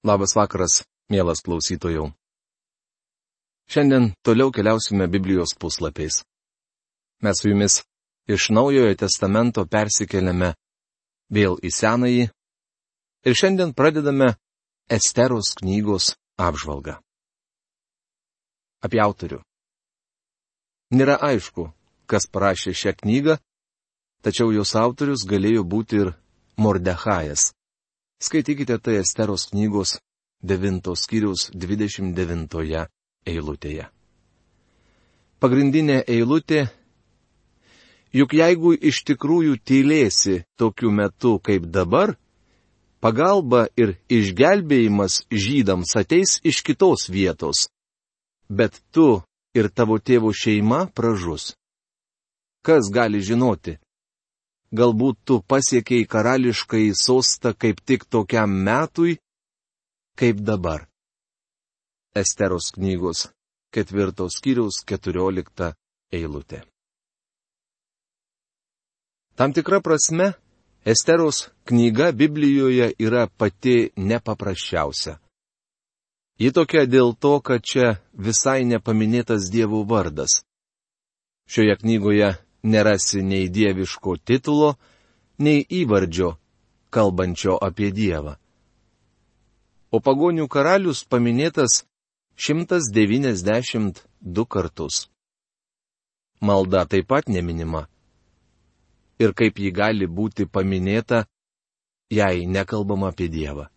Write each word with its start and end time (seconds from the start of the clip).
Labas 0.00 0.32
vakaras, 0.32 0.78
mielas 1.12 1.42
klausytojų. 1.44 2.06
Šiandien 3.68 4.14
toliau 4.24 4.48
keliausime 4.48 5.04
Biblijos 5.12 5.52
puslapiais. 5.60 6.22
Mes 7.20 7.36
su 7.36 7.50
jumis 7.50 7.82
iš 8.24 8.48
Naujojo 8.56 8.94
testamento 8.96 9.66
persikeliame 9.68 10.54
vėl 11.28 11.60
į 11.60 11.72
Senąjį 11.76 12.24
ir 13.28 13.38
šiandien 13.42 13.76
pradedame 13.76 14.30
Esteros 14.88 15.52
knygos 15.60 16.14
apžvalgą. 16.40 16.96
Apie 18.80 19.04
autorių. 19.04 19.44
Nėra 20.96 21.20
aišku, 21.28 21.68
kas 22.08 22.24
parašė 22.24 22.72
šią 22.72 22.96
knygą, 23.04 23.36
tačiau 24.24 24.48
jos 24.56 24.72
autorius 24.80 25.28
galėjo 25.28 25.68
būti 25.68 26.00
ir 26.00 26.16
Mordechajas. 26.56 27.50
Skaitykite 28.20 28.78
tai 28.78 28.98
Esteros 29.00 29.46
knygos 29.50 29.98
9 30.44 30.96
skyriaus 30.96 31.48
29 31.54 32.86
eilutėje. 33.26 33.86
Pagrindinė 35.40 36.02
eilutė 36.04 36.66
Juk 38.10 38.32
jeigu 38.34 38.72
iš 38.74 39.04
tikrųjų 39.06 39.60
tylėsi 39.62 40.40
tokiu 40.58 40.90
metu 40.90 41.36
kaip 41.38 41.68
dabar, 41.70 42.16
pagalba 42.98 43.68
ir 43.78 43.94
išgelbėjimas 44.10 45.22
žydams 45.30 45.94
ateis 46.00 46.40
iš 46.42 46.62
kitos 46.66 47.06
vietos, 47.06 47.68
bet 48.50 48.82
tu 48.90 49.22
ir 49.54 49.70
tavo 49.70 50.00
tėvo 50.02 50.34
šeima 50.34 50.88
pražus. 50.90 51.54
Kas 52.66 52.90
gali 52.90 53.22
žinoti? 53.22 53.78
Galbūt 54.76 55.18
tu 55.24 55.40
pasiekiai 55.42 56.06
karališkai 56.06 56.90
sostą 56.94 57.54
kaip 57.54 57.82
tik 57.86 58.06
tokiam 58.06 58.50
metui, 58.50 59.18
kaip 60.18 60.40
dabar. 60.46 60.86
Esteros 62.14 62.72
knygos 62.74 63.28
ketvirtos 63.74 64.38
skyriaus 64.38 64.82
keturiolikta 64.86 65.74
eilutė. 66.12 66.64
Tam 69.38 69.54
tikra 69.56 69.80
prasme, 69.80 70.34
Esteros 70.84 71.50
knyga 71.68 72.10
Biblijoje 72.16 72.90
yra 72.98 73.26
pati 73.28 73.90
nepaprasčiausia. 73.96 75.18
Ji 76.40 76.52
tokia 76.56 76.86
dėl 76.88 77.12
to, 77.20 77.34
kad 77.44 77.60
čia 77.60 77.98
visai 78.16 78.64
nepaminėtas 78.64 79.50
dievų 79.52 79.82
vardas. 79.88 80.40
Šioje 81.50 81.76
knygoje 81.82 82.30
nerasi 82.62 83.22
nei 83.22 83.48
dieviško 83.48 84.16
titulo, 84.24 84.74
nei 85.38 85.64
įvardžio, 85.64 86.38
kalbančio 86.90 87.58
apie 87.60 87.92
Dievą. 87.92 88.36
O 89.90 90.00
pagonių 90.00 90.48
karalius 90.48 91.04
paminėtas 91.04 91.84
192 92.36 94.46
kartus. 94.46 95.10
Malda 96.40 96.86
taip 96.86 97.06
pat 97.08 97.28
neminima. 97.28 97.88
Ir 99.20 99.32
kaip 99.36 99.58
ji 99.58 99.70
gali 99.72 100.06
būti 100.06 100.46
paminėta, 100.46 101.26
jei 102.10 102.46
nekalbama 102.46 103.08
apie 103.12 103.28
Dievą. 103.28 103.68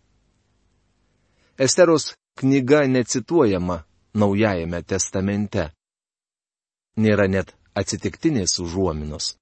Esteros 1.58 2.14
knyga 2.38 2.86
necituojama 2.86 3.84
Naujajame 4.14 4.78
testamente. 4.86 5.72
Nėra 6.94 7.26
net 7.26 7.48
atsitiktinės 7.74 8.58
užuominos. 8.62 9.34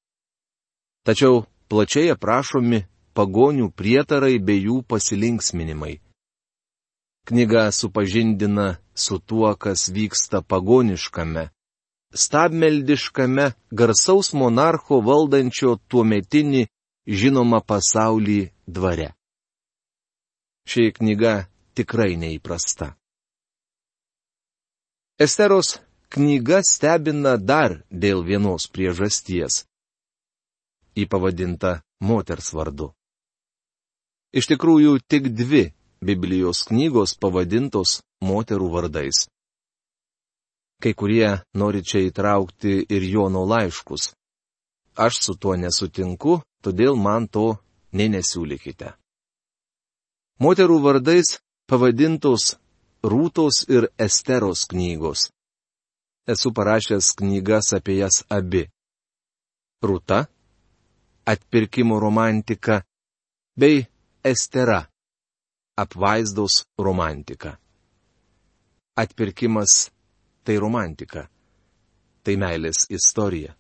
Tačiau 1.07 1.45
plačiai 1.69 2.13
aprašomi 2.15 2.85
pagonių 3.17 3.71
prietarai 3.77 4.39
bei 4.39 4.65
jų 4.67 4.83
pasilinksminimai. 4.89 6.01
Knyga 7.29 7.71
supažindina 7.71 8.79
su 8.95 9.19
tuo, 9.19 9.55
kas 9.55 9.89
vyksta 9.95 10.43
pagoniškame, 10.43 11.51
stabmeldiškame 12.15 13.53
garsaus 13.71 14.33
monarcho 14.35 15.01
valdančio 15.07 15.77
tuometinį 15.89 16.67
žinomą 17.07 17.63
pasaulį 17.67 18.41
dvare. 18.67 19.13
Ši 20.67 20.93
knyga 20.99 21.47
tikrai 21.75 22.15
neįprasta. 22.19 22.93
Esteros 25.19 25.79
knyga 26.13 26.61
stebina 26.67 27.37
dar 27.41 27.79
dėl 27.89 28.21
vienos 28.27 28.69
priežasties. 28.69 29.65
Į 30.93 31.09
pavadintą 31.09 31.79
moters 32.05 32.53
vardu. 32.53 32.91
Iš 34.37 34.49
tikrųjų, 34.53 34.99
tik 35.09 35.31
dvi 35.33 35.71
Biblijos 36.05 36.65
knygos 36.69 37.15
pavadintos 37.23 38.01
moterų 38.21 38.69
vardais. 38.75 39.27
Kai 40.83 40.93
kurie 40.99 41.29
nori 41.55 41.81
čia 41.87 42.03
įtraukti 42.09 42.81
ir 42.91 43.05
Jono 43.07 43.45
laiškus. 43.47 44.11
Aš 44.99 45.21
su 45.25 45.37
tuo 45.41 45.55
nesutinku, 45.57 46.41
todėl 46.65 46.99
man 46.99 47.29
to 47.29 47.55
nenesiūlykite. 47.97 48.93
Moterų 50.43 50.81
vardais 50.83 51.39
pavadintos 51.71 52.57
Rūtos 53.03 53.65
ir 53.71 53.89
Esteros 53.99 54.67
knygos 54.71 55.31
esu 56.27 56.53
parašęs 56.53 57.07
knygas 57.19 57.73
apie 57.73 57.97
jas 58.03 58.25
abi. 58.29 58.69
Rūta- 59.83 60.27
atpirkimo 61.33 61.99
romantika 62.01 62.83
bei 63.57 63.87
Estera- 64.25 64.87
apvaizdos 65.83 66.65
romantika. 66.79 67.59
Atpirkimas- 68.97 69.91
tai 70.45 70.57
romantika. 70.59 71.29
Tai 72.23 72.37
meilės 72.37 72.87
istorija. 72.89 73.57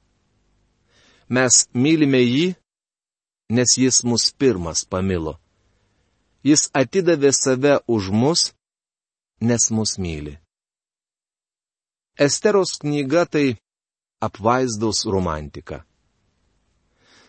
Mes 1.29 1.67
mylime 1.75 2.21
jį, 2.23 2.55
nes 3.51 3.71
jis 3.79 4.05
mus 4.05 4.31
pirmas 4.33 4.85
pamilo. 4.85 5.39
Jis 6.45 6.71
atidavė 6.75 7.33
save 7.33 7.81
už 7.89 8.11
mus, 8.11 8.53
nes 9.41 9.71
mus 9.71 9.99
myli. 9.99 10.42
Esteros 12.19 12.77
knyga 12.77 13.25
tai 13.25 13.57
apvaizdos 14.21 15.05
romantika. 15.05 15.85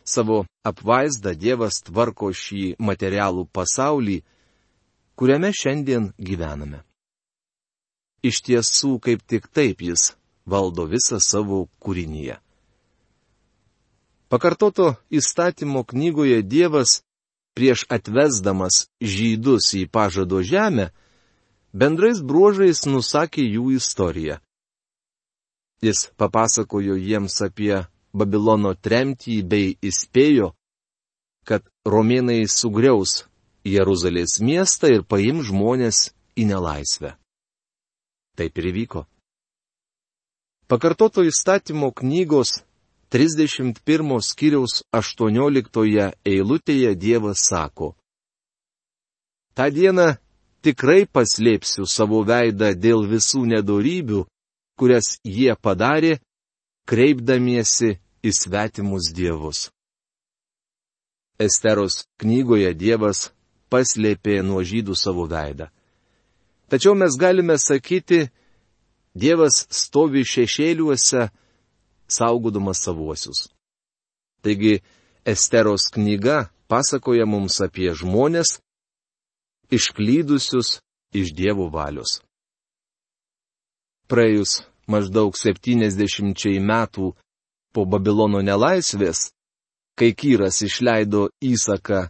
Savo 0.03 0.43
apvaizdą 0.67 1.31
Dievas 1.39 1.79
tvarko 1.87 2.33
šį 2.35 2.75
materialų 2.83 3.47
pasaulį, 3.55 4.17
kuriame 5.15 5.53
šiandien 5.55 6.11
gyvename. 6.19 6.83
Iš 8.27 8.43
tiesų, 8.43 8.99
kaip 8.99 9.23
tik 9.23 9.47
taip 9.47 9.79
jis 9.79 10.17
valdo 10.43 10.83
visą 10.91 11.21
savo 11.23 11.69
kūrinyje. 11.79 12.35
Pakartoto 14.27 14.97
įstatymo 15.07 15.87
knygoje 15.87 16.43
Dievas 16.43 17.03
prieš 17.55 17.87
atvesdamas 17.87 18.89
žydus 18.99 19.71
į 19.79 19.87
pažado 19.87 20.43
žemę, 20.43 20.91
bendrais 21.71 22.19
bruožais 22.19 22.83
nusakė 22.83 23.47
jų 23.47 23.77
istoriją. 23.79 24.43
Jis 25.83 26.07
papasakojo 26.17 26.95
jiems 26.95 27.41
apie 27.43 27.83
Babilono 28.13 28.71
tremtį 28.77 29.39
bei 29.51 29.73
įspėjo, 29.83 30.53
kad 31.43 31.65
romėnai 31.83 32.45
sugriaus 32.47 33.23
Jeruzalės 33.67 34.37
miestą 34.39 34.91
ir 34.93 35.03
paim 35.03 35.41
žmonės 35.43 36.11
į 36.39 36.45
nelaisvę. 36.51 37.15
Taip 38.37 38.61
ir 38.61 38.69
įvyko. 38.71 39.03
Pakartoto 40.71 41.25
įstatymo 41.27 41.91
knygos 41.91 42.61
31 43.13 44.21
skyriaus 44.25 44.81
18 44.89 46.07
eilutėje 46.25 46.95
Dievas 46.95 47.43
sako. 47.49 47.93
Ta 49.53 49.67
diena 49.69 50.15
tikrai 50.65 51.03
paslėpsiu 51.05 51.85
savo 51.85 52.23
veidą 52.25 52.71
dėl 52.73 53.05
visų 53.05 53.43
nedorybių, 53.51 54.23
kurias 54.79 55.17
jie 55.23 55.53
padarė, 55.55 56.17
kreipdamiesi 56.89 57.95
į 58.23 58.31
svetimus 58.33 59.11
dievus. 59.15 59.69
Esteros 61.39 62.03
knygoje 62.21 62.71
Dievas 62.77 63.31
paslėpė 63.73 64.41
nuo 64.45 64.61
žydų 64.63 64.95
savo 64.95 65.25
veidą. 65.27 65.69
Tačiau 66.69 66.93
mes 66.95 67.17
galime 67.19 67.57
sakyti, 67.57 68.29
Dievas 69.13 69.65
stovi 69.69 70.23
šešėliuose, 70.25 71.27
saugodamas 72.09 72.81
savuosius. 72.85 73.49
Taigi, 74.41 74.79
Esteros 75.25 75.87
knyga 75.93 76.49
pasakoja 76.67 77.25
mums 77.29 77.59
apie 77.61 77.93
žmonės, 77.93 78.57
išklydusius 79.69 80.79
iš 81.13 81.33
Dievo 81.37 81.69
valios. 81.69 82.21
Praėjus 84.13 84.61
maždaug 84.85 85.33
70 85.33 86.59
metų 86.61 87.13
po 87.73 87.85
Babilono 87.89 88.43
nelaisvės, 88.45 89.31
kai 89.97 90.13
Kyras 90.13 90.61
išleido 90.61 91.31
įsaką 91.41 92.03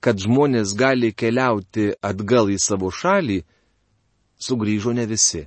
kad 0.00 0.18
žmonės 0.22 0.74
gali 0.78 1.12
keliauti 1.12 1.92
atgal 2.02 2.50
į 2.54 2.58
savo 2.62 2.90
šalį, 2.94 3.42
sugrįžo 4.38 4.94
ne 4.94 5.06
visi. 5.10 5.46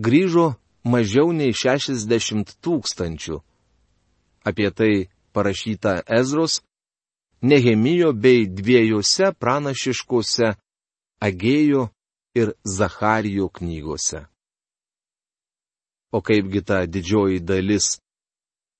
Grįžo 0.00 0.54
mažiau 0.88 1.32
nei 1.32 1.52
60 1.52 2.56
tūkstančių. 2.64 3.40
Apie 4.44 4.70
tai 4.70 4.94
parašyta 5.32 6.02
Ezros, 6.20 6.62
Nehemijo 7.44 8.14
bei 8.16 8.46
dviejose 8.48 9.34
pranašiškose 9.36 10.54
Agėjo 11.20 11.90
ir 12.32 12.54
Zacharijo 12.64 13.50
knygose. 13.52 14.22
O 16.14 16.20
kaipgi 16.22 16.60
ta 16.62 16.84
didžioji 16.86 17.40
dalis, 17.42 17.86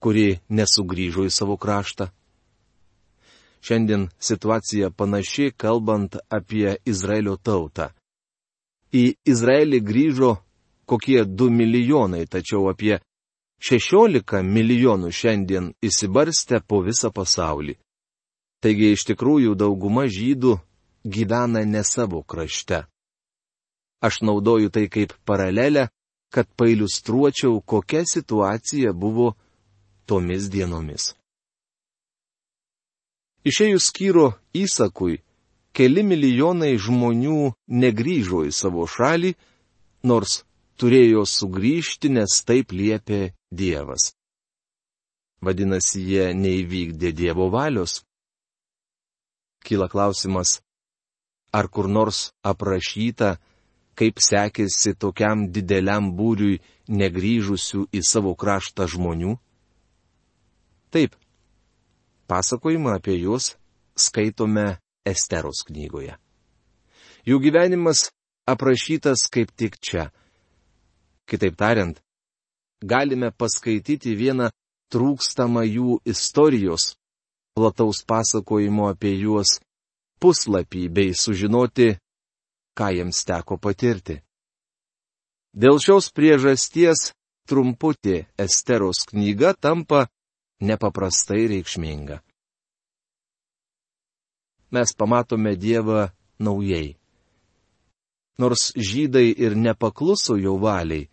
kuri 0.02 0.38
nesugrįžo 0.54 1.24
į 1.26 1.32
savo 1.34 1.56
kraštą? 1.58 2.06
Šiandien 3.64 4.04
situacija 4.28 4.90
panaši, 4.90 5.48
kalbant 5.56 6.14
apie 6.38 6.76
Izraelio 6.86 7.34
tautą. 7.36 7.88
Į 8.94 9.16
Izraelį 9.32 9.80
grįžo 9.88 10.30
kokie 10.86 11.24
2 11.24 11.50
milijonai, 11.50 12.26
tačiau 12.30 12.68
apie 12.70 13.00
16 13.64 14.44
milijonų 14.44 15.10
šiandien 15.10 15.72
įsibarstę 15.82 16.60
po 16.68 16.82
visą 16.86 17.10
pasaulį. 17.10 17.74
Taigi 18.62 18.92
iš 18.94 19.08
tikrųjų 19.10 19.56
dauguma 19.58 20.06
žydų 20.06 20.54
gyvena 21.04 21.64
ne 21.64 21.82
savo 21.84 22.22
krašte. 22.22 22.84
Aš 24.04 24.20
naudoju 24.22 24.70
tai 24.70 24.86
kaip 24.92 25.16
paralelę, 25.24 25.88
kad 26.34 26.48
pailustruočiau, 26.58 27.60
kokia 27.60 28.02
situacija 28.10 28.92
buvo 28.92 29.34
tomis 30.10 30.48
dienomis. 30.50 31.12
Išėjus 33.46 33.86
skyro 33.92 34.26
įsakui, 34.56 35.20
keli 35.76 36.02
milijonai 36.02 36.72
žmonių 36.80 37.52
negryžo 37.82 38.42
į 38.48 38.52
savo 38.56 38.88
šalį, 38.88 39.34
nors 40.10 40.40
turėjo 40.80 41.22
sugrįžti, 41.28 42.10
nes 42.16 42.40
taip 42.48 42.74
liepė 42.74 43.20
Dievas. 43.54 44.10
Vadinasi, 45.44 46.02
jie 46.02 46.28
neįvykdė 46.34 47.12
Dievo 47.14 47.50
valios. 47.52 48.00
Kyla 49.64 49.86
klausimas, 49.92 50.58
ar 51.52 51.68
kur 51.68 51.86
nors 51.86 52.32
aprašyta, 52.42 53.36
kaip 53.98 54.20
sekėsi 54.22 54.94
tokiam 54.98 55.46
dideliam 55.54 56.12
būriui 56.18 56.60
negryžusių 56.88 57.86
į 57.94 58.02
savo 58.06 58.34
kraštą 58.38 58.88
žmonių? 58.90 59.36
Taip, 60.94 61.14
pasakojimą 62.30 62.98
apie 62.98 63.16
juos 63.22 63.54
skaitome 63.98 64.76
Esteros 65.04 65.64
knygoje. 65.68 66.14
Jų 67.24 67.40
gyvenimas 67.40 68.10
aprašytas 68.48 69.26
kaip 69.32 69.50
tik 69.56 69.80
čia 69.80 70.10
Kitaip 71.24 71.56
tariant, 71.56 71.96
galime 72.84 73.30
paskaityti 73.32 74.12
vieną 74.12 74.50
trūkstamą 74.92 75.62
jų 75.64 75.98
istorijos, 76.04 76.94
plataus 77.56 78.02
pasakojimo 78.04 78.90
apie 78.92 79.14
juos 79.22 79.56
puslapį 80.20 80.82
bei 80.92 81.14
sužinoti, 81.16 81.94
ką 82.78 82.90
jiems 82.96 83.24
teko 83.28 83.58
patirti. 83.58 84.20
Dėl 85.54 85.78
šios 85.78 86.10
priežasties 86.10 87.12
trumputė 87.48 88.24
Esteros 88.40 89.04
knyga 89.10 89.54
tampa 89.54 90.06
nepaprastai 90.60 91.46
reikšminga. 91.52 92.18
Mes 94.74 94.90
pamatome 94.98 95.54
Dievą 95.54 96.08
naujai. 96.42 96.96
Nors 98.42 98.72
žydai 98.74 99.28
ir 99.30 99.54
nepakluso 99.54 100.34
jo 100.34 100.56
valiai, 100.58 101.06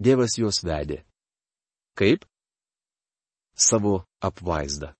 Dievas 0.00 0.36
juos 0.36 0.60
vedė. 0.64 1.00
Kaip? 1.96 2.26
Savo 3.56 4.02
apvaizdą. 4.20 4.92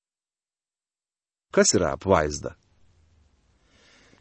Kas 1.53 1.73
yra 1.77 1.95
apvaizda? 1.97 2.60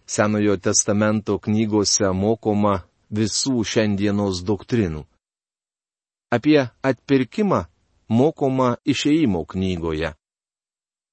Senojo 0.10 0.56
testamento 0.58 1.36
knygose 1.38 2.10
mokoma 2.18 2.80
visų 3.14 3.62
šiandienos 3.72 4.42
doktrinų. 4.42 5.04
Apie 6.34 6.64
atpirkimą 6.90 7.60
mokoma 8.10 8.70
išeimo 8.90 9.44
knygoje, 9.46 10.10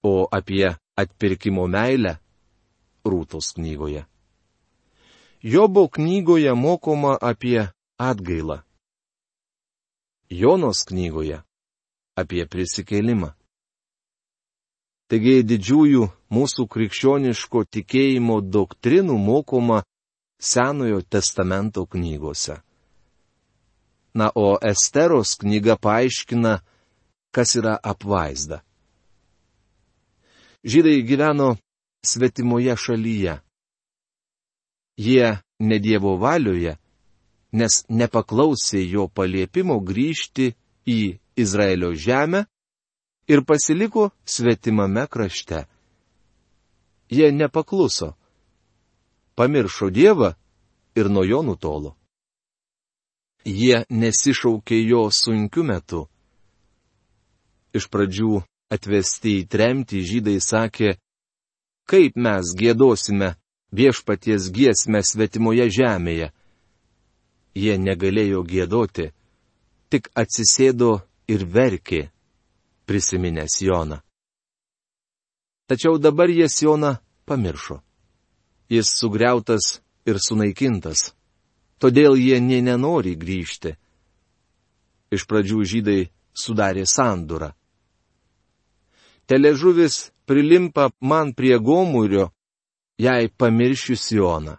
o 0.00 0.14
apie 0.38 0.72
atpirkimo 0.96 1.66
meilę 1.68 2.16
Rūtos 3.04 3.52
knygoje. 3.58 4.06
Jobo 5.44 5.88
knygoje 5.88 6.54
mokoma 6.56 7.18
apie 7.20 7.68
atgailą. 8.00 8.62
Jonos 10.30 10.86
knygoje 10.88 11.42
apie 12.16 12.48
prisikėlimą. 12.48 13.36
Taigi 15.06 15.44
didžiųjų 15.46 16.06
mūsų 16.34 16.64
krikščioniško 16.66 17.62
tikėjimo 17.70 18.40
doktrinų 18.42 19.18
mokoma 19.22 19.84
Senojo 20.42 20.98
testamento 21.00 21.86
knygose. 21.86 22.58
Na, 24.18 24.32
o 24.34 24.56
Esteros 24.58 25.36
knyga 25.38 25.76
paaiškina, 25.78 26.58
kas 27.30 27.54
yra 27.60 27.76
apvaizda. 27.78 28.62
Žydai 30.66 31.04
gyveno 31.06 31.54
svetimoje 32.02 32.74
šalyje. 32.76 33.36
Jie 34.98 35.28
ne 35.60 35.78
Dievo 35.78 36.16
valioje, 36.18 36.74
nes 37.52 37.84
nepaklausė 37.88 38.82
jo 38.82 39.06
paliepimo 39.06 39.78
grįžti 39.78 40.50
į 40.88 41.00
Izraelio 41.38 41.92
žemę 41.94 42.46
ir 43.28 43.44
pasiliko 43.44 44.10
svetimame 44.24 45.06
krašte. 45.06 45.64
Jie 47.10 47.32
nepakluso, 47.32 48.14
pamiršo 49.34 49.90
Dievą 49.90 50.32
ir 50.94 51.10
nuo 51.10 51.24
jo 51.24 51.42
nutolo. 51.42 51.94
Jie 53.44 53.84
nesišaukė 53.90 54.78
jo 54.90 55.06
sunkiu 55.10 55.62
metu. 55.62 56.06
Iš 57.76 57.86
pradžių 57.92 58.40
atvesti 58.74 59.36
į 59.42 59.46
tremtį 59.52 60.00
žydai 60.10 60.38
sakė, 60.42 60.96
kaip 61.86 62.16
mes 62.18 62.50
gėdosime 62.58 63.36
viešpaties 63.70 64.50
giesmę 64.50 65.04
svetimoje 65.06 65.68
žemėje 65.70 66.32
jie 67.56 67.76
negalėjo 67.80 68.42
gėdoti, 68.44 69.10
tik 69.88 70.10
atsisėdo 70.14 71.00
ir 71.32 71.44
verkė, 71.56 72.02
prisiminęs 72.86 73.60
Joną. 73.60 73.98
Tačiau 75.66 75.98
dabar 75.98 76.30
jie 76.30 76.46
Joną 76.62 76.96
pamiršo. 77.26 77.82
Jis 78.70 78.88
sugriautas 78.98 79.80
ir 80.06 80.18
sunaikintas, 80.18 81.14
todėl 81.78 82.18
jie 82.18 82.38
nė 82.40 82.62
nenori 82.62 83.14
grįžti. 83.18 83.76
Iš 85.14 85.26
pradžių 85.30 85.60
žydai 85.70 86.00
sudarė 86.34 86.86
sandurą. 86.86 87.52
Teležuvis 89.26 90.10
prilimpa 90.26 90.90
man 91.00 91.34
prie 91.34 91.58
gomurio, 91.58 92.30
jei 92.98 93.28
pamiršiu 93.28 93.96
Sioną. 93.96 94.56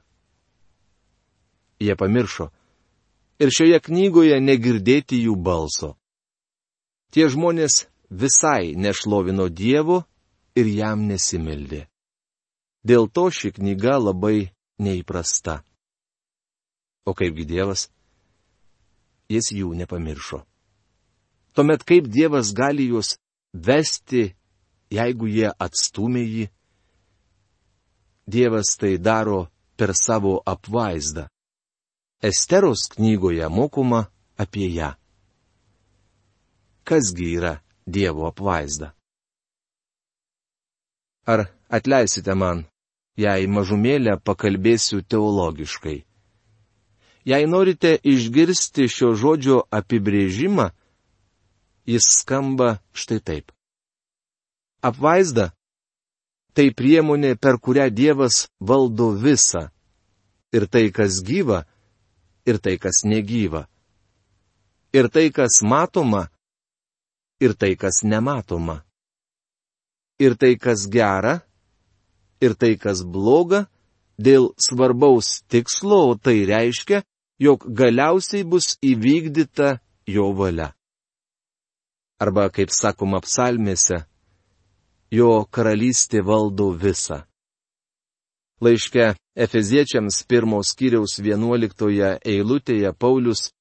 Jie 1.80 1.96
pamiršo, 1.96 2.50
ir 3.40 3.52
šioje 3.54 3.80
knygoje 3.88 4.40
negirdėti 4.42 5.20
jų 5.28 5.36
balso. 5.36 5.96
Tie 7.14 7.28
žmonės 7.32 7.86
visai 8.10 8.76
nešlovino 8.76 9.50
Dievo 9.50 10.04
ir 10.56 10.68
jam 10.68 11.06
nesimildė. 11.08 11.88
Dėl 12.88 13.10
to 13.12 13.28
ši 13.32 13.52
knyga 13.58 13.98
labai 14.00 14.50
neįprasta. 14.80 15.62
O 17.08 17.14
kaipgi 17.14 17.46
Dievas? 17.48 17.88
Jis 19.28 19.52
jų 19.52 19.74
nepamiršo. 19.76 20.44
Tuomet 21.54 21.84
kaip 21.84 22.08
Dievas 22.08 22.54
gali 22.56 22.88
juos 22.92 23.18
vesti, 23.52 24.36
jeigu 24.94 25.28
jie 25.28 25.50
atstumė 25.52 26.24
jį? 26.24 26.46
Dievas 28.28 28.76
tai 28.80 28.98
daro 29.00 29.48
per 29.76 29.92
savo 29.96 30.40
apvaizdą. 30.46 31.28
Esteros 32.24 32.88
knygoje 32.96 33.48
mokoma 33.50 34.08
apie 34.38 34.68
ją. 34.74 34.96
Kasgi 36.88 37.28
yra 37.38 37.54
Dievo 37.88 38.28
apvaizda? 38.28 38.92
Ar 41.28 41.48
atleisite 41.72 42.36
man, 42.36 42.66
jei 43.16 43.48
mažumėlę 43.48 44.18
pakalbėsiu 44.28 45.02
teologiškai? 45.08 46.00
Jei 47.28 47.48
norite 47.48 47.98
išgirsti 48.04 48.88
šio 48.92 49.14
žodžio 49.20 49.62
apibrėžimą, 49.80 50.70
jis 51.88 52.08
skamba 52.20 52.78
štai 52.96 53.20
taip. 53.20 53.52
Apvaizda 54.84 55.52
tai 56.58 56.72
priemonė, 56.74 57.36
per 57.36 57.60
kurią 57.62 57.90
Dievas 57.94 58.48
valdo 58.60 59.12
visą. 59.14 59.68
Ir 60.56 60.66
tai, 60.72 60.88
kas 60.96 61.20
gyva, 61.28 61.66
ir 62.50 62.58
tai, 62.64 62.78
kas 62.82 63.04
negyva. 63.04 63.68
Ir 64.96 65.12
tai, 65.14 65.28
kas 65.36 65.60
matoma, 65.62 66.30
ir 67.40 67.54
tai, 67.54 67.76
kas 67.76 68.04
nematoma. 68.04 68.82
Ir 70.20 70.36
tai, 70.36 70.56
kas 70.58 70.88
gera, 70.90 71.42
ir 72.42 72.56
tai, 72.58 72.76
kas 72.78 73.04
bloga, 73.04 73.68
dėl 74.18 74.52
svarbaus 74.58 75.44
tikslo, 75.50 76.00
o 76.12 76.16
tai 76.18 76.42
reiškia, 76.50 77.04
jog 77.40 77.68
galiausiai 77.70 78.44
bus 78.44 78.76
įvykdyta 78.82 79.78
jo 80.10 80.32
valia. 80.34 80.74
Arba, 82.18 82.48
kaip 82.50 82.74
sakoma 82.74 83.22
psalmėse, 83.22 84.02
jo 85.14 85.46
karalystė 85.54 86.24
valdo 86.26 86.72
visą. 86.74 87.22
Laiške 88.58 89.14
Efeziečiams 89.38 90.24
pirmos 90.26 90.72
kiriaus 90.74 91.20
vienuoliktoje 91.22 92.16
eilutėje 92.26 92.90
Paulius 92.98 93.52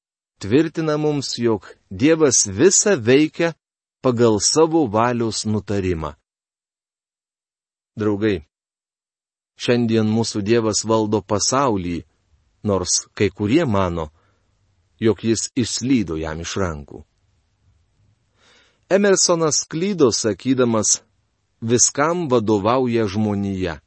tvirtina 0.41 0.97
mums, 0.97 1.35
jog 1.37 1.69
Dievas 1.91 2.47
visą 2.49 2.97
veikia 2.97 3.53
pagal 4.03 4.41
savo 4.41 4.87
valios 4.87 5.45
nutarimą. 5.47 6.15
Draugai, 7.97 8.45
šiandien 9.57 10.09
mūsų 10.13 10.43
Dievas 10.45 10.85
valdo 10.85 11.23
pasaulį, 11.23 12.03
nors 12.69 13.07
kai 13.17 13.31
kurie 13.31 13.65
mano, 13.65 14.11
jog 15.01 15.25
jis 15.25 15.49
išslydo 15.57 16.19
jam 16.21 16.41
iš 16.45 16.57
rankų. 16.61 17.05
Emersonas 18.89 19.65
klydo 19.67 20.13
sakydamas, 20.13 21.01
viskam 21.61 22.29
vadovauja 22.31 23.07
žmonija. 23.09 23.81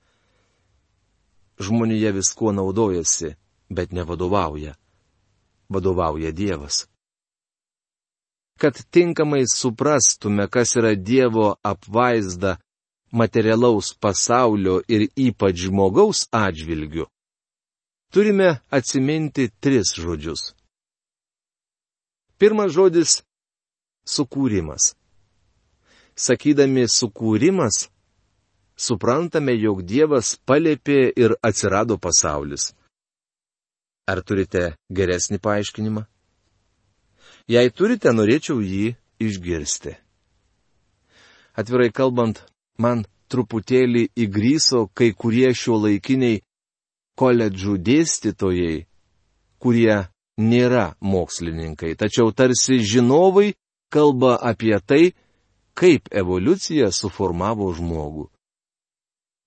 Žmonija 1.59 2.11
viskuo 2.11 2.51
naudojasi, 2.51 3.35
bet 3.69 3.91
nevadovauja. 3.91 4.75
Vadovauja 5.69 6.31
Dievas. 6.31 6.87
Kad 8.59 8.75
tinkamai 8.91 9.45
suprastume, 9.47 10.49
kas 10.51 10.75
yra 10.75 10.91
Dievo 10.95 11.55
apvaizda 11.63 12.57
materialaus 13.11 13.93
pasaulio 13.95 14.81
ir 14.87 15.07
ypač 15.15 15.55
žmogaus 15.65 16.27
atžvilgiu, 16.35 17.07
turime 18.11 18.59
atsiminti 18.69 19.47
tris 19.63 19.95
žodžius. 19.95 20.51
Pirmas 22.39 22.75
žodis- 22.75 23.21
sukūrimas 24.15 24.93
sakydami 26.19 26.83
sukūrimas, 26.91 27.87
suprantame, 28.75 29.55
jog 29.55 29.81
Dievas 29.87 30.35
palėpė 30.47 30.99
ir 31.15 31.35
atsirado 31.43 31.97
pasaulis. 31.97 32.73
Ar 34.09 34.21
turite 34.25 34.73
geresnį 34.91 35.39
paaiškinimą? 35.45 36.03
Jei 37.49 37.71
turite, 37.73 38.11
norėčiau 38.13 38.59
jį 38.61 38.93
išgirsti. 39.25 39.95
Atvirai 41.57 41.89
kalbant, 41.89 42.43
man 42.77 43.07
truputėlį 43.29 44.03
įgryso 44.13 44.85
kai 44.93 45.11
kurie 45.17 45.49
šio 45.57 45.79
laikiniai 45.81 46.43
koledžų 47.19 47.75
dėstytojai, 47.87 48.85
kurie 49.59 49.95
nėra 50.39 50.93
mokslininkai, 51.01 51.95
tačiau 51.99 52.31
tarsi 52.31 52.79
žinovai 52.79 53.53
kalba 53.91 54.37
apie 54.39 54.77
tai, 54.79 55.03
kaip 55.73 56.07
evoliucija 56.13 56.91
suformavo 56.93 57.71
žmogų. 57.75 58.29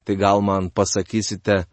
Tai 0.05 0.15
gal 0.19 0.43
man 0.43 0.71
pasakysite, 0.75 1.65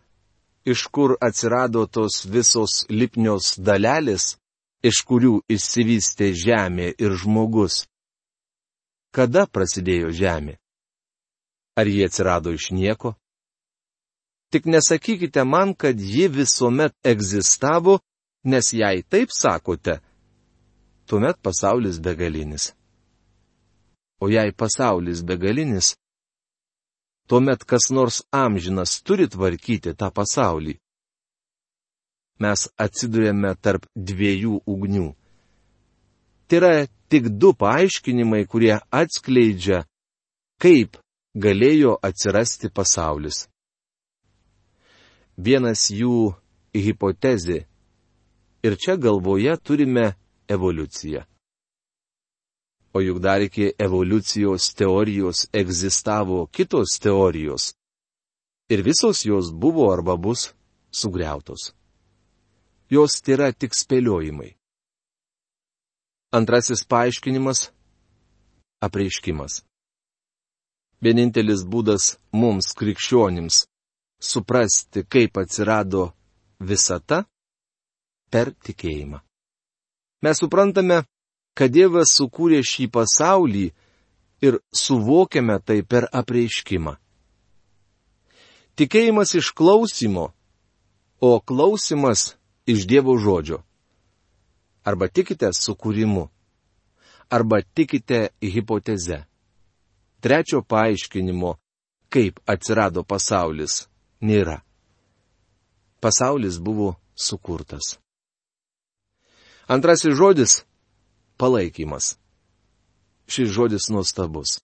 iš 0.63 0.85
kur 0.93 1.17
atsirado 1.19 1.85
tos 1.87 2.21
visos 2.29 2.85
lipnios 2.89 3.57
dalelės, 3.57 4.37
iš 4.83 5.03
kurių 5.07 5.39
išsivystė 5.51 6.31
Žemė 6.33 6.93
ir 6.97 7.15
žmogus. 7.21 7.85
Kada 9.15 9.45
prasidėjo 9.47 10.11
Žemė? 10.15 10.55
Ar 11.79 11.87
jie 11.87 12.05
atsirado 12.05 12.53
iš 12.53 12.71
nieko? 12.75 13.15
Tik 14.51 14.65
nesakykite 14.65 15.43
man, 15.45 15.75
kad 15.75 15.99
ji 15.99 16.27
visuomet 16.27 16.95
egzistavo, 17.05 17.99
nes 18.43 18.73
jei 18.73 19.03
taip 19.03 19.29
sakote, 19.31 19.99
tuomet 21.05 21.37
pasaulis 21.41 21.99
begalinis. 22.01 22.73
O 24.19 24.29
jei 24.29 24.51
pasaulis 24.51 25.21
begalinis, 25.23 25.93
tuomet 27.29 27.63
kas 27.63 27.91
nors 27.93 28.23
amžinas 28.33 29.01
turi 29.05 29.29
tvarkyti 29.29 29.93
tą 29.93 30.09
pasaulį. 30.11 30.79
Mes 32.39 32.67
atsidurėme 32.79 33.51
tarp 33.59 33.85
dviejų 33.95 34.61
ugnių. 34.63 35.09
Tai 36.47 36.57
yra 36.59 36.73
tik 37.11 37.27
du 37.41 37.51
paaiškinimai, 37.53 38.45
kurie 38.47 38.77
atskleidžia, 39.01 39.83
kaip 40.61 40.97
galėjo 41.35 41.97
atsirasti 42.01 42.71
pasaulis. 42.73 43.47
Vienas 45.37 45.89
jų 45.91 46.33
hipotezė. 46.75 47.65
Ir 48.63 48.75
čia 48.75 48.97
galvoje 48.99 49.55
turime 49.63 50.13
evoliuciją. 50.51 51.23
O 52.91 52.99
juk 52.99 53.19
dar 53.23 53.41
iki 53.45 53.69
evoliucijos 53.79 54.73
teorijos 54.75 55.45
egzistavo 55.53 56.47
kitos 56.51 56.97
teorijos. 56.99 57.73
Ir 58.69 58.83
visos 58.83 59.23
jos 59.25 59.53
buvo 59.53 59.91
arba 59.93 60.17
bus 60.17 60.49
sugriautos. 60.91 61.78
Jos 62.89 63.21
yra 63.29 63.51
tik 63.53 63.75
spėliojimai. 63.77 64.55
Antrasis 66.33 66.81
paaiškinimas- 66.89 67.69
apreiškimas. 68.85 69.61
Vienintelis 71.01 71.61
būdas 71.69 72.17
mums, 72.33 72.73
krikščionims, 72.73 73.67
suprasti, 74.19 75.05
kaip 75.05 75.37
atsirado 75.37 76.13
visata- 76.59 77.25
per 78.31 78.51
tikėjimą. 78.53 79.21
Mes 80.21 80.37
suprantame, 80.41 81.05
kad 81.53 81.71
Dievas 81.71 82.09
sukūrė 82.17 82.63
šį 82.65 82.89
pasaulį 82.89 83.71
ir 84.41 84.59
suvokiame 84.73 85.61
tai 85.61 85.83
per 85.83 86.09
apreiškimą. 86.11 86.97
Tikėjimas 88.75 89.35
iš 89.35 89.53
klausimo, 89.53 90.33
o 91.21 91.39
klausimas 91.39 92.38
iš 92.71 92.85
Dievo 92.87 93.17
žodžio. 93.17 93.63
Arba 94.85 95.07
tikite 95.09 95.49
sukūrimu, 95.53 96.29
arba 97.29 97.61
tikite 97.61 98.29
hipoteze. 98.41 99.25
Trečio 100.21 100.61
paaiškinimo, 100.61 101.55
kaip 102.13 102.39
atsirado 102.45 103.03
pasaulis, 103.03 103.87
nėra. 104.21 104.59
Pasaulis 106.03 106.59
buvo 106.59 106.93
sukurtas. 107.15 107.97
Antrasis 109.67 110.15
žodis 110.17 110.63
palaikymas. 111.37 112.17
Šis 113.29 113.49
žodis 113.53 113.89
nuostabus. 113.89 114.59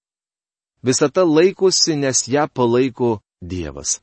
Visata 0.85 1.23
laikosi, 1.23 1.95
nes 1.95 2.27
ją 2.27 2.47
palaiko 2.49 3.19
Dievas. 3.41 3.99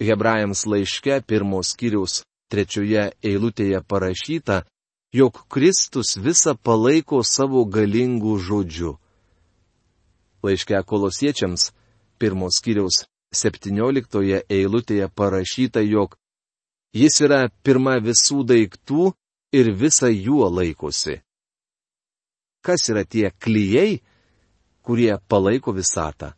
Hebrajams 0.00 0.64
laiške 0.66 1.20
pirmos 1.26 1.74
kiriaus 1.76 2.22
trečioje 2.52 3.10
eilutėje 3.24 3.80
parašyta, 3.88 4.62
jog 5.14 5.42
Kristus 5.52 6.16
visą 6.20 6.54
palaiko 6.56 7.22
savo 7.24 7.64
galingų 7.64 8.38
žodžių. 8.48 8.94
Laiške 10.44 10.80
kolosiečiams 10.86 11.70
pirmos 12.18 12.60
kiriaus 12.64 13.04
septynioliktoje 13.34 14.42
eilutėje 14.48 15.10
parašyta, 15.14 15.84
jog 15.84 16.16
Jis 16.96 17.20
yra 17.20 17.50
pirma 17.62 17.98
visų 18.00 18.46
daiktų 18.48 19.10
ir 19.52 19.68
visą 19.76 20.08
juo 20.08 20.48
laikosi 20.48 21.18
kas 22.68 22.88
yra 22.92 23.04
tie 23.04 23.30
klyjei, 23.30 24.02
kurie 24.84 25.14
palaiko 25.28 25.72
visatą. 25.72 26.34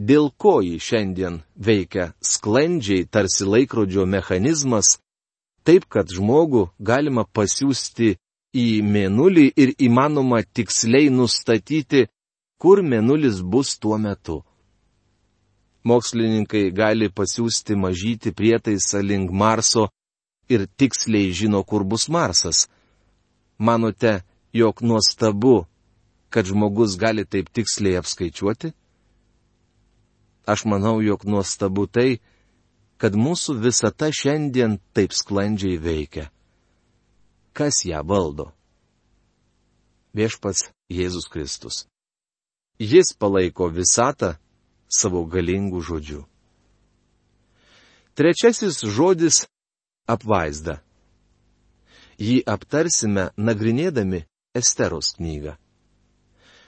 Dėl 0.00 0.30
ko 0.40 0.60
jį 0.64 0.78
šiandien 0.80 1.34
veikia 1.60 2.14
sklandžiai 2.24 3.04
tarsi 3.04 3.44
laikrodžio 3.44 4.06
mechanizmas, 4.08 4.96
taip 5.60 5.84
kad 5.92 6.08
žmogų 6.08 6.70
galima 6.80 7.26
pasiūsti 7.28 8.14
į 8.56 8.68
mėnulį 8.94 9.44
ir 9.60 9.74
įmanoma 9.76 10.40
tiksliai 10.56 11.10
nustatyti, 11.12 12.06
kur 12.56 12.80
mėnulis 12.80 13.42
bus 13.44 13.76
tuo 13.76 13.98
metu. 14.00 14.40
Mokslininkai 15.84 16.70
gali 16.72 17.08
pasiūsti 17.12 17.76
mažyti 17.76 18.32
prietaisą 18.32 19.04
link 19.04 19.30
Marso 19.30 19.90
ir 20.48 20.64
tiksliai 20.80 21.28
žino, 21.32 21.60
kur 21.64 21.84
bus 21.84 22.08
Marsas. 22.08 22.68
Manote, 23.58 24.22
jog 24.52 24.80
nuostabu, 24.80 25.66
kad 26.32 26.48
žmogus 26.48 26.96
gali 26.96 27.24
taip 27.28 27.52
tiksliai 27.52 28.00
apskaičiuoti? 28.00 28.72
Aš 30.46 30.64
manau, 30.64 31.00
jog 31.02 31.24
nuostabu 31.24 31.86
tai, 31.86 32.20
kad 33.00 33.16
mūsų 33.16 33.56
visata 33.64 34.10
šiandien 34.12 34.78
taip 34.92 35.12
sklandžiai 35.16 35.78
veikia. 35.80 36.28
Kas 37.56 37.84
ją 37.84 38.02
valdo? 38.06 38.50
Viešpats 40.16 40.70
Jėzus 40.90 41.28
Kristus. 41.30 41.86
Jis 42.80 43.12
palaiko 43.16 43.68
visatą 43.70 44.34
savo 44.88 45.22
galingų 45.28 45.80
žodžių. 45.84 46.22
Trečiasis 48.16 48.82
žodis- 48.84 49.46
apvaizda. 50.14 50.80
Jį 52.18 52.42
aptarsime 52.44 53.30
nagrinėdami 53.36 54.26
Esteros 54.52 55.14
knygą. 55.16 55.56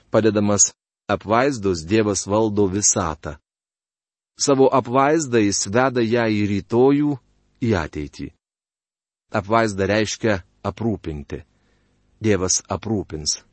Padedamas 0.09 0.71
apvaizdos 1.05 1.83
Dievas 1.85 2.25
valdo 2.25 2.65
visatą. 2.65 3.42
Savo 4.39 4.67
apvaizdą 4.73 5.39
jis 5.43 5.67
veda 5.69 6.01
ją 6.01 6.25
į 6.25 6.41
rytojų, 6.49 7.13
į 7.61 7.69
ateitį. 7.77 8.27
Apvaizda 9.33 9.87
reiškia 9.89 10.41
aprūpinti. 10.65 11.43
Dievas 12.23 12.61
aprūpins. 12.71 13.43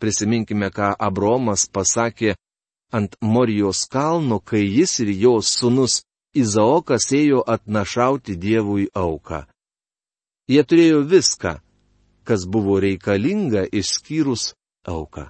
Prisiminkime, 0.00 0.70
ką 0.72 0.94
Abromas 0.98 1.66
pasakė 1.68 2.34
ant 2.92 3.16
Morijos 3.20 3.84
kalno, 3.90 4.40
kai 4.40 4.64
jis 4.64 5.00
ir 5.04 5.10
jo 5.24 5.34
sunus 5.44 6.02
Izaokas 6.30 7.08
ėjo 7.10 7.42
atnašauti 7.42 8.36
Dievui 8.38 8.86
auką. 8.94 9.42
Jie 10.46 10.62
turėjo 10.62 11.00
viską, 11.02 11.56
kas 12.22 12.46
buvo 12.46 12.78
reikalinga 12.78 13.64
išskyrus 13.66 14.52
auką. 14.86 15.26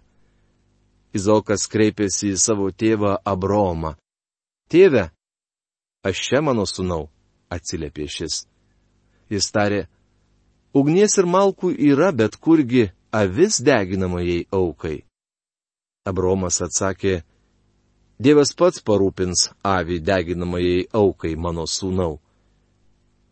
Izaokas 1.16 1.64
kreipėsi 1.72 2.34
į 2.34 2.40
savo 2.40 2.68
tėvą 2.70 3.16
Abromą. 3.24 3.96
Tėve, 4.70 5.08
aš 6.06 6.20
čia 6.28 6.40
mano 6.46 6.62
sunau, 6.66 7.08
atsiliepė 7.50 8.06
šis. 8.06 8.44
Jis 9.30 9.50
tarė, 9.50 9.80
ugnies 10.74 11.18
ir 11.18 11.26
malkų 11.26 11.72
yra, 11.74 12.12
bet 12.14 12.38
kurgi 12.38 12.90
avis 13.10 13.58
deginamajai 13.66 14.44
aukai. 14.54 15.00
Abromas 16.06 16.60
atsakė, 16.62 17.20
Dievas 18.20 18.50
pats 18.52 18.82
parūpins 18.84 19.46
avį 19.64 19.96
deginamajai 20.04 20.80
aukai 20.92 21.34
mano 21.40 21.64
sūnau. 21.64 22.18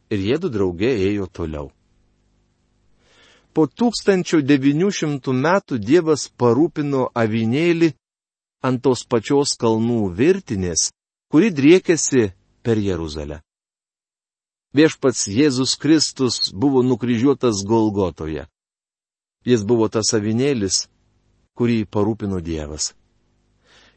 Ir 0.08 0.22
jėdu 0.24 0.48
draugė 0.48 0.88
ėjo 1.10 1.26
toliau. 1.28 1.66
Po 3.52 3.66
1900 3.68 5.34
metų 5.44 5.78
Dievas 5.78 6.30
parūpino 6.40 7.10
avinėlį 7.12 7.92
ant 8.64 8.80
tos 8.82 9.04
pačios 9.04 9.52
kalnų 9.60 10.08
virtinės, 10.16 10.88
kuri 11.28 11.50
driekėsi 11.52 12.30
per 12.64 12.80
Jeruzalę. 12.80 13.42
Viešpats 14.76 15.26
Jėzus 15.32 15.76
Kristus 15.80 16.52
buvo 16.52 16.82
nukryžiuotas 16.84 17.64
Golgotoje. 17.64 18.46
Jis 19.48 19.64
buvo 19.64 19.88
tas 19.88 20.12
avinėlis, 20.16 20.88
kurį 21.56 21.84
parūpino 21.88 22.40
Dievas. 22.44 22.92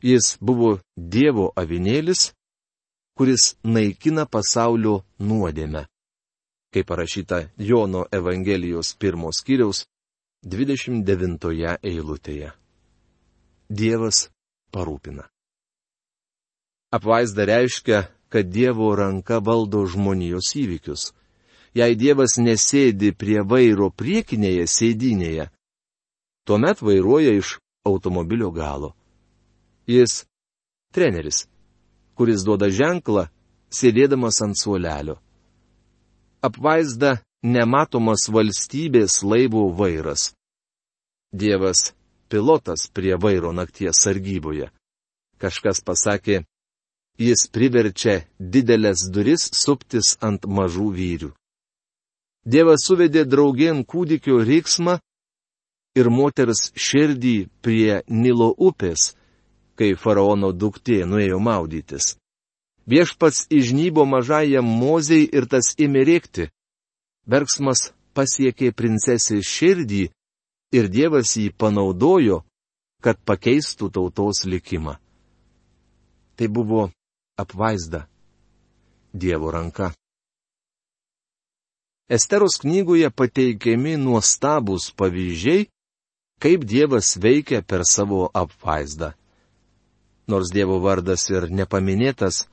Jis 0.02 0.38
buvo 0.40 0.80
Dievo 0.96 1.52
avinėlis, 1.56 2.32
kuris 3.20 3.56
naikina 3.64 4.26
pasaulio 4.26 5.02
nuodėmę. 5.20 5.86
Kaip 6.72 6.88
parašyta 6.88 7.42
Jono 7.60 8.06
Evangelijos 8.16 8.96
pirmos 8.96 9.44
kiriaus 9.44 9.84
29 10.48 11.76
eilutėje. 11.84 12.56
Dievas 13.70 14.30
parūpina. 14.72 15.31
Apvaizda 16.92 17.46
reiškia, 17.46 18.04
kad 18.30 18.46
Dievo 18.46 18.96
ranka 18.96 19.40
valdo 19.40 19.86
žmonijos 19.88 20.52
įvykius. 20.56 21.12
Jei 21.76 21.96
Dievas 21.96 22.36
nesėdi 22.36 23.14
prie 23.16 23.40
vairo 23.48 23.88
priekinėje 23.96 24.66
sėdinėje, 24.68 25.48
tuomet 26.44 26.84
vairuoja 26.84 27.32
iš 27.40 27.58
automobilio 27.88 28.52
galo. 28.52 28.92
Jis- 29.88 30.26
treneris, 30.96 31.48
kuris 32.16 32.44
duoda 32.44 32.68
ženklą, 32.68 33.30
sėdėdamas 33.72 34.42
ant 34.44 34.60
suolelio. 34.60 35.16
Apvaizda 36.44 37.22
nematomas 37.44 38.28
valstybės 38.28 39.24
laivų 39.24 39.72
vairas. 39.80 40.34
Dievas- 41.32 41.94
pilotas 42.30 42.90
prie 42.92 43.16
vairo 43.16 43.52
nakties 43.56 43.96
sargyboje. 44.04 44.70
Kažkas 45.40 45.80
pasakė, 45.80 46.44
jis 47.20 47.48
priverčia 47.52 48.22
didelės 48.40 49.08
duris 49.12 49.50
suptis 49.56 50.16
ant 50.22 50.46
mažų 50.46 50.88
vyrių. 50.96 51.32
Dievas 52.46 52.88
suvedė 52.88 53.26
draugien 53.30 53.84
kūdikio 53.86 54.42
riksmą 54.42 54.98
ir 55.96 56.10
moters 56.10 56.72
širdį 56.74 57.36
prie 57.62 58.02
Nilo 58.08 58.50
upės, 58.58 59.14
kai 59.78 59.94
faraono 59.96 60.52
duktė 60.52 61.04
nuėjo 61.06 61.40
maudytis. 61.40 62.16
Viešpats 62.90 63.46
išnybo 63.54 64.06
mažajam 64.10 64.66
mozei 64.66 65.28
ir 65.30 65.46
tas 65.46 65.76
ėmė 65.78 66.02
rėkti. 66.08 66.50
Verksmas 67.30 67.92
pasiekė 68.18 68.72
princesės 68.74 69.46
širdį 69.46 70.08
ir 70.74 70.90
Dievas 70.90 71.36
jį 71.38 71.52
panaudojo, 71.54 72.42
kad 73.04 73.22
pakeistų 73.22 73.92
tautos 73.94 74.44
likimą. 74.46 74.98
Tai 76.38 76.48
buvo 76.50 76.90
apvaizda- 77.44 78.06
Dievo 79.22 79.52
ranka. 79.52 79.92
Esteros 82.12 82.58
knygoje 82.60 83.10
pateikiami 83.10 83.94
nuostabūs 83.96 84.92
pavyzdžiai, 85.00 85.68
kaip 86.44 86.66
Dievas 86.68 87.16
veikia 87.24 87.62
per 87.64 87.86
savo 87.88 88.28
apvaizdą. 88.34 89.14
Nors 90.28 90.52
Dievo 90.52 90.80
vardas 90.84 91.30
ir 91.32 91.48
nepaminėtas, 91.60 92.46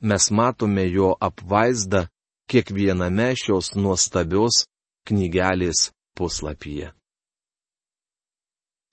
mes 0.00 0.30
matome 0.30 0.84
jo 0.96 1.14
apvaizdą 1.28 2.06
kiekviename 2.50 3.32
šios 3.42 3.72
nuostabios 3.74 4.64
knygelės 5.08 5.90
puslapyje. 6.16 6.92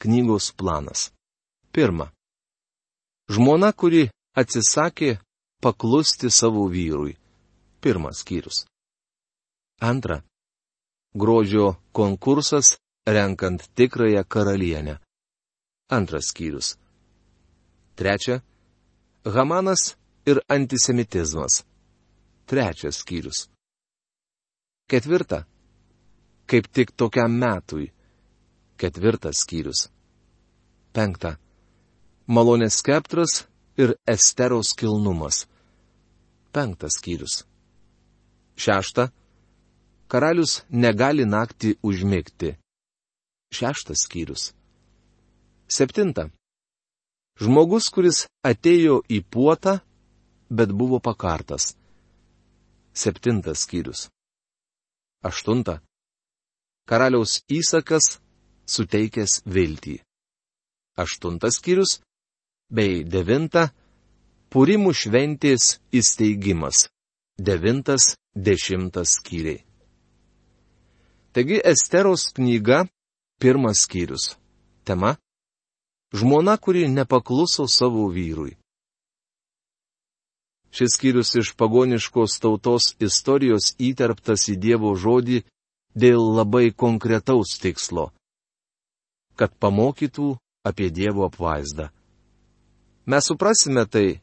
Knygos 0.01 0.49
planas. 0.57 1.11
Pirma. 1.71 2.09
Žmona, 3.29 3.69
kuri 3.71 4.09
atsisakė 4.35 5.19
paklusti 5.61 6.31
savo 6.31 6.67
vyrui. 6.71 7.17
Pirmas 7.81 8.21
skyrius. 8.21 8.65
Antra. 9.81 10.21
Grožio 11.13 11.75
konkursas 11.91 12.77
renkant 13.05 13.67
tikrąją 13.75 14.23
karalienę. 14.23 14.99
Antras 15.89 16.31
skyrius. 16.31 16.77
Trečia. 17.95 18.41
Hamanas 19.25 19.97
ir 20.25 20.39
antisemitizmas. 20.47 21.65
Trečias 22.45 23.01
skyrius. 23.01 23.49
Ketvirta. 24.87 25.45
Kaip 26.45 26.67
tik 26.71 26.95
tokiam 26.95 27.31
metui. 27.31 27.91
Ketvirtas 28.77 29.43
skyrius. 29.43 29.89
Penkta. 30.93 31.37
Malonės 32.27 32.79
skeptras 32.79 33.50
ir 33.81 33.95
Esteros 34.07 34.73
kilnumas. 34.77 35.47
Penktas 36.53 36.97
skyrius. 36.99 37.43
Šešta. 38.59 39.09
Karalius 40.11 40.61
negali 40.69 41.25
naktį 41.25 41.77
užmigti. 41.87 42.55
Šeštas 43.55 44.05
skyrius. 44.05 44.51
Septinta. 45.71 46.27
Žmogus, 47.41 47.87
kuris 47.95 48.25
atėjo 48.43 48.99
į 49.07 49.21
puotą, 49.33 49.79
bet 50.51 50.73
buvo 50.75 50.99
pakartas. 50.99 51.71
Septintas 52.93 53.63
skyrius. 53.63 54.09
Aštunta. 55.23 55.79
Karaliaus 56.89 57.39
įsakas 57.47 58.17
suteikęs 58.67 59.41
viltį. 59.47 60.01
Aštuntas 60.99 61.61
skyrius 61.61 62.01
bei 62.71 63.03
devinta- 63.03 63.69
Purimų 64.51 64.91
šventės 64.91 65.79
įsteigimas. 65.95 66.89
Devintas- 67.39 68.17
dešimtas 68.47 69.15
skyriai. 69.19 69.63
Taigi 71.31 71.61
Esteros 71.63 72.33
knyga- 72.35 72.87
pirmas 73.41 73.85
skyrius. 73.85 74.35
Tema- 74.83 75.15
žmona, 76.19 76.57
kuri 76.57 76.87
nepakluso 76.87 77.67
savo 77.67 78.09
vyrui. 78.11 78.57
Šis 80.71 80.95
skyrius 80.95 81.35
iš 81.35 81.55
pagoniškos 81.55 82.39
tautos 82.43 82.95
istorijos 82.99 83.75
įterptas 83.79 84.49
į 84.51 84.55
Dievo 84.59 84.91
žodį 84.95 85.43
dėl 85.95 86.19
labai 86.39 86.71
konkretaus 86.71 87.55
tikslo- 87.59 88.11
kad 89.39 89.55
pamokytų 89.59 90.37
apie 90.63 90.91
Dievo 90.91 91.27
apvaizdą. 91.27 91.91
Mes 93.05 93.25
suprasime 93.25 93.85
tai, 93.85 94.21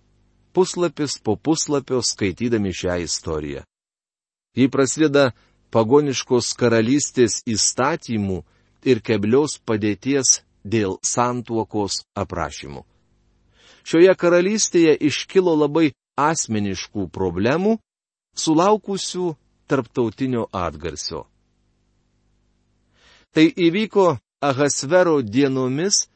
puslapis 0.52 1.18
po 1.18 1.36
puslapio 1.36 2.02
skaitydami 2.02 2.72
šią 2.72 3.00
istoriją. 3.02 3.62
Ji 4.54 4.68
prasideda 4.70 5.32
pagoniškos 5.70 6.54
karalystės 6.58 7.42
įstatymų 7.46 8.42
ir 8.88 9.02
keblios 9.02 9.58
padėties 9.58 10.40
dėl 10.64 10.98
santuokos 11.02 12.02
aprašymų. 12.18 12.84
Šioje 13.88 14.14
karalystėje 14.20 14.94
iškilo 15.08 15.54
labai 15.56 15.92
asmeniškų 16.18 17.08
problemų, 17.14 17.78
sulaukusių 18.34 19.34
tarptautinio 19.68 20.48
atgarsio. 20.52 21.26
Tai 23.32 23.46
įvyko 23.46 24.18
Ahasvero 24.40 25.18
dienomis, 25.22 26.06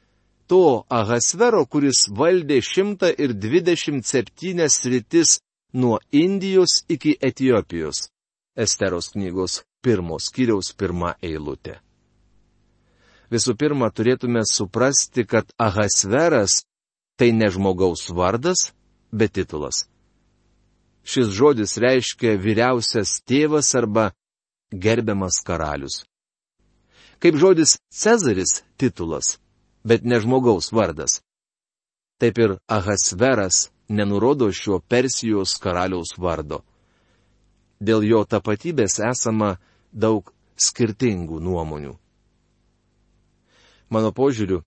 to 0.53 0.85
Ahasvero, 0.93 1.65
kuris 1.65 2.13
valdė 2.13 2.61
127 2.61 4.69
sritis 4.69 5.41
nuo 5.73 5.97
Indijos 6.13 6.85
iki 6.93 7.17
Etijopijos. 7.29 8.13
Esteros 8.53 9.09
knygos 9.15 9.65
pirmos 9.81 10.29
kiriaus 10.29 10.77
pirmą 10.77 11.17
eilutę. 11.25 11.81
Visų 13.33 13.57
pirma, 13.57 13.89
turėtume 13.97 14.45
suprasti, 14.45 15.25
kad 15.25 15.49
Ahasveras 15.57 16.69
tai 17.17 17.33
ne 17.33 17.49
žmogaus 17.49 18.13
vardas, 18.13 18.77
bet 19.09 19.33
titulas. 19.41 19.89
Šis 21.01 21.33
žodis 21.33 21.81
reiškia 21.81 22.37
vyriausias 22.37 23.25
tėvas 23.25 23.73
arba 23.81 24.13
gerbiamas 24.69 25.41
karalius. 25.47 26.05
Kaip 27.25 27.41
žodis 27.41 27.81
Cezaris 27.89 28.61
titulas, 28.77 29.41
bet 29.85 30.05
ne 30.05 30.21
žmogaus 30.21 30.73
vardas. 30.73 31.21
Taip 32.21 32.39
ir 32.39 32.59
Ahasveras 32.69 33.71
nenurodo 33.89 34.53
šio 34.53 34.81
Persijos 34.81 35.57
karaliaus 35.63 36.15
vardo. 36.19 36.63
Dėl 37.83 38.05
jo 38.07 38.23
tapatybės 38.25 39.01
esama 39.03 39.57
daug 39.93 40.31
skirtingų 40.57 41.41
nuomonių. 41.43 41.97
Mano 43.91 44.13
požiūriu, 44.15 44.63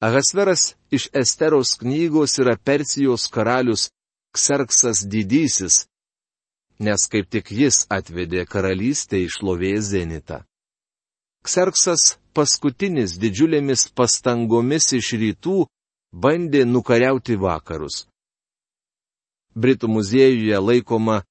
Ahasveras 0.00 0.74
iš 0.90 1.10
Esteros 1.12 1.74
knygos 1.80 2.38
yra 2.40 2.56
Persijos 2.56 3.26
karalius 3.28 3.90
Kserksas 4.32 5.02
didysis, 5.10 5.86
nes 6.78 7.08
kaip 7.10 7.26
tik 7.28 7.50
jis 7.50 7.82
atvedė 7.90 8.46
karalystę 8.46 9.18
iš 9.18 9.40
lovės 9.42 9.90
zenitą. 9.90 10.44
Kserksas 11.44 12.18
paskutinis 12.36 13.18
didžiulėmis 13.20 13.88
pastangomis 13.96 14.92
iš 14.98 15.06
rytų 15.22 15.56
bandė 16.12 16.62
nukariauti 16.68 17.34
vakarus. 17.40 18.06
Britų 19.56 19.88
muziejuje 19.88 20.58
laikoma 20.60 21.22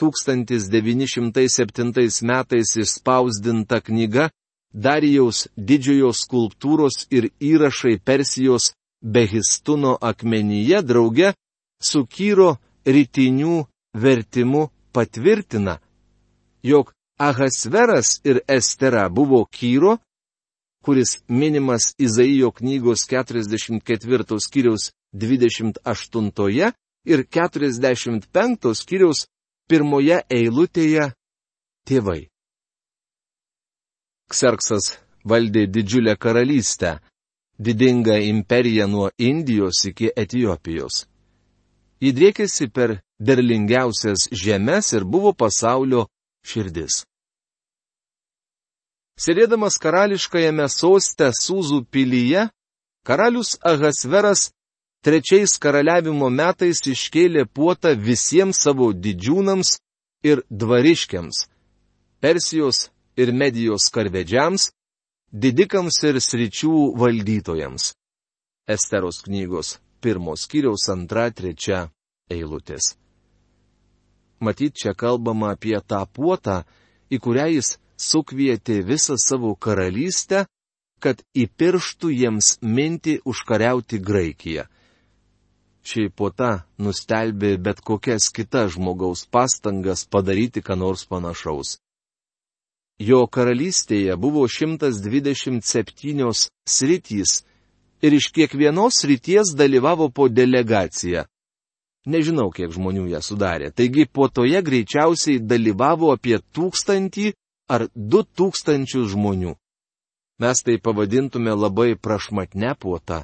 1907 0.00 2.26
metais 2.30 2.76
išspausdinta 2.84 3.80
knyga 3.80 4.30
Darijaus 4.72 5.48
didžiojo 5.56 6.12
skulptūros 6.16 7.06
ir 7.12 7.28
įrašai 7.40 7.98
Persijos 8.00 8.72
Behistuno 9.02 9.98
akmenyje 10.00 10.82
drauge 10.82 11.34
su 11.82 12.06
Kyro 12.06 12.56
rytinių 12.86 13.66
vertimu 13.94 14.70
patvirtina, 14.92 15.78
jog 16.62 16.92
Ahasveras 17.28 18.20
ir 18.24 18.42
Estera 18.48 19.08
buvo 19.16 19.46
Kyro, 19.46 19.98
kuris 20.84 21.22
minimas 21.28 21.94
Izaijo 21.98 22.50
knygos 22.50 23.06
44 23.06 24.40
skyriaus 24.40 24.90
28 25.14 26.72
ir 27.04 27.20
45 27.24 28.74
skyriaus 28.74 29.26
pirmoje 29.68 30.18
eilutėje 30.38 31.12
tėvai. 31.86 32.26
Kserksas 34.26 34.98
valdė 35.24 35.68
didžiulę 35.70 36.16
karalystę, 36.16 36.98
didingą 37.58 38.18
imperiją 38.32 38.88
nuo 38.88 39.10
Indijos 39.18 39.84
iki 39.86 40.10
Etijopijos. 40.16 41.06
Įdrėkėsi 42.02 42.66
per 42.74 42.98
derlingiausias 43.22 44.26
žemės 44.44 44.92
ir 44.96 45.06
buvo 45.06 45.30
pasaulio 45.38 46.08
širdis. 46.42 47.04
Sėdėdamas 49.20 49.76
karališkajame 49.76 50.68
soste 50.72 51.28
Sūzų 51.36 51.84
pilyje, 51.92 52.48
karalius 53.04 53.58
Ahasveras 53.60 54.50
trečiais 55.04 55.58
karaliavimo 55.60 56.30
metais 56.30 56.80
iškėlė 56.86 57.44
puotą 57.46 57.92
visiems 57.98 58.62
savo 58.64 58.92
didžiūnams 58.92 59.76
ir 60.24 60.42
dvariškiams- 60.48 61.46
Persijos 62.22 62.88
ir 63.16 63.32
Medijos 63.32 63.90
karvedžiams, 63.92 64.70
didikams 65.32 66.02
ir 66.08 66.20
sričių 66.22 66.94
valdytojams. 66.96 67.92
Esteros 68.68 69.22
knygos 69.26 69.78
pirmos 70.00 70.46
kiriaus 70.46 70.88
antra 70.88 71.30
trečia 71.30 71.90
eilutės. 72.30 72.94
Matyt, 74.40 74.74
čia 74.74 74.94
kalbama 74.94 75.52
apie 75.54 75.78
tą 75.86 76.06
puotą, 76.06 76.62
į 77.10 77.18
kurią 77.22 77.46
jis 77.54 77.76
sukvietė 78.02 78.82
visą 78.86 79.16
savo 79.20 79.54
karalystę, 79.54 80.46
kad 81.02 81.22
įpirštų 81.34 82.10
jiems 82.14 82.56
mintį 82.62 83.18
užkariauti 83.26 83.98
Graikiją. 83.98 84.66
Ši 85.82 86.06
puota 86.14 86.52
nustelbė 86.78 87.56
bet 87.58 87.80
kokias 87.82 88.28
kitas 88.34 88.76
žmogaus 88.76 89.26
pastangas 89.26 90.04
padaryti 90.06 90.62
ką 90.62 90.76
nors 90.78 91.02
panašaus. 91.10 91.78
Jo 93.02 93.26
karalystėje 93.26 94.14
buvo 94.16 94.46
127 94.46 96.30
sritys 96.68 97.42
ir 98.02 98.14
iš 98.14 98.30
kiekvienos 98.36 99.02
srities 99.02 99.56
dalyvavo 99.58 100.06
po 100.14 100.28
delegaciją. 100.28 101.24
Nežinau, 102.06 102.50
kiek 102.50 102.70
žmonių 102.74 103.08
ją 103.12 103.20
sudarė. 103.22 103.70
Taigi 103.70 104.06
po 104.10 104.26
toje 104.28 104.62
greičiausiai 104.62 105.38
dalyvavo 105.38 106.10
apie 106.14 106.38
tūkstantį 106.54 107.32
ar 107.72 107.88
du 107.94 108.22
tūkstančius 108.22 109.12
žmonių. 109.14 109.54
Mes 110.42 110.62
tai 110.64 110.76
pavadintume 110.82 111.54
labai 111.54 111.94
prašmatne 111.96 112.74
puota. 112.80 113.22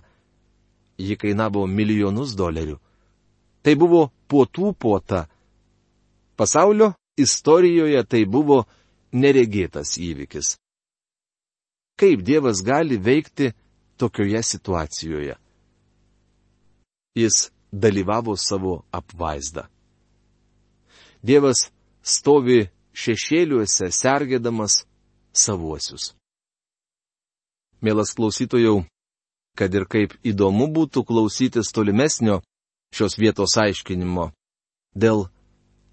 Ji 0.98 1.16
kainavo 1.20 1.66
milijonus 1.66 2.34
dolerių. 2.38 2.78
Tai 3.62 3.74
buvo 3.78 4.08
puotų 4.30 4.72
puota. 4.78 5.26
Pasaulio 6.38 6.92
istorijoje 7.18 8.00
tai 8.06 8.24
buvo 8.24 8.64
neregėtas 9.12 9.96
įvykis. 9.98 10.56
Kaip 11.98 12.22
Dievas 12.22 12.62
gali 12.62 12.98
veikti 13.02 13.50
tokioje 13.98 14.42
situacijoje? 14.42 15.34
Jis 17.18 17.48
dalyvavo 17.72 18.36
savo 18.38 18.84
apvaizdą. 18.94 19.66
Dievas 21.22 21.70
stovi 22.02 22.68
šešėliuose 22.98 23.90
sergėdamas 23.94 24.82
savuosius. 25.32 26.12
Mielas 27.80 28.14
klausytojau, 28.16 28.82
kad 29.58 29.74
ir 29.74 29.86
kaip 29.86 30.16
įdomu 30.26 30.66
būtų 30.74 31.04
klausytis 31.06 31.70
tolimesnio 31.74 32.40
šios 32.94 33.18
vietos 33.20 33.54
aiškinimo, 33.60 34.32
dėl 34.94 35.28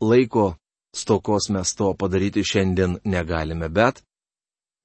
laiko 0.02 0.56
stokos 0.96 1.50
mes 1.54 1.76
to 1.78 1.92
padaryti 1.94 2.42
šiandien 2.42 2.98
negalime, 3.06 3.70
bet 3.70 4.02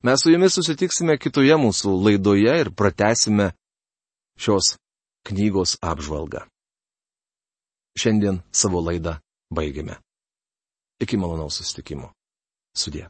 mes 0.04 0.20
su 0.20 0.34
jumis 0.34 0.56
susitiksime 0.58 1.16
kitoje 1.22 1.56
mūsų 1.56 1.94
laidoje 2.04 2.56
ir 2.64 2.72
pratesime 2.76 3.52
šios 4.36 4.74
knygos 5.28 5.78
apžvalgą. 5.80 6.44
Šiandien 7.96 8.42
savo 8.52 8.80
laidą 8.84 9.18
baigiame. 9.52 9.96
Iki 11.00 11.16
malonaus 11.16 11.56
susitikimo. 11.60 12.12
Sudė. 12.76 13.08